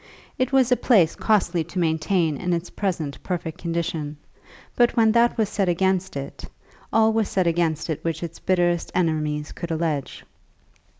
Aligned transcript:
It 0.39 0.51
was 0.51 0.71
a 0.71 0.75
place 0.75 1.15
costly 1.15 1.63
to 1.65 1.77
maintain 1.77 2.35
in 2.35 2.53
its 2.53 2.71
present 2.71 3.21
perfect 3.21 3.59
condition, 3.59 4.17
but 4.75 4.97
when 4.97 5.11
that 5.11 5.37
was 5.37 5.47
said 5.47 5.69
against 5.69 6.15
it, 6.17 6.43
all 6.91 7.13
was 7.13 7.29
said 7.29 7.45
against 7.45 7.87
it 7.87 8.03
which 8.03 8.23
its 8.23 8.39
bitterest 8.39 8.91
enemies 8.95 9.51
could 9.51 9.69
allege. 9.69 10.23